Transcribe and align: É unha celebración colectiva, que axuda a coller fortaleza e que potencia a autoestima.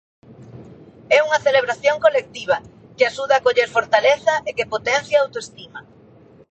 É 1.17 1.19
unha 1.27 1.43
celebración 1.47 1.97
colectiva, 2.05 2.57
que 2.95 3.05
axuda 3.09 3.33
a 3.35 3.43
coller 3.45 3.69
fortaleza 3.77 4.33
e 4.49 4.51
que 4.57 4.69
potencia 4.73 5.15
a 5.17 5.23
autoestima. 5.25 5.79